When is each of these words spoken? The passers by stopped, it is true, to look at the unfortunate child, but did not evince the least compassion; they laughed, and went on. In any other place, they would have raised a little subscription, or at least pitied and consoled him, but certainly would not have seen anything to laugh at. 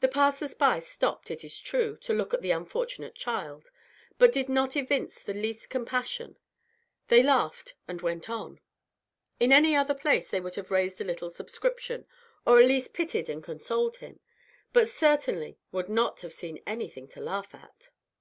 The 0.00 0.08
passers 0.08 0.54
by 0.54 0.80
stopped, 0.80 1.30
it 1.30 1.44
is 1.44 1.60
true, 1.60 1.96
to 1.98 2.12
look 2.12 2.34
at 2.34 2.42
the 2.42 2.50
unfortunate 2.50 3.14
child, 3.14 3.70
but 4.18 4.32
did 4.32 4.48
not 4.48 4.74
evince 4.74 5.22
the 5.22 5.32
least 5.34 5.70
compassion; 5.70 6.36
they 7.06 7.22
laughed, 7.22 7.74
and 7.86 8.02
went 8.02 8.28
on. 8.28 8.58
In 9.38 9.52
any 9.52 9.76
other 9.76 9.94
place, 9.94 10.30
they 10.30 10.40
would 10.40 10.56
have 10.56 10.72
raised 10.72 11.00
a 11.00 11.04
little 11.04 11.30
subscription, 11.30 12.08
or 12.44 12.58
at 12.58 12.66
least 12.66 12.92
pitied 12.92 13.28
and 13.28 13.40
consoled 13.40 13.98
him, 13.98 14.18
but 14.72 14.88
certainly 14.90 15.60
would 15.70 15.88
not 15.88 16.22
have 16.22 16.34
seen 16.34 16.60
anything 16.66 17.06
to 17.10 17.20
laugh 17.20 17.54
at. 17.54 17.90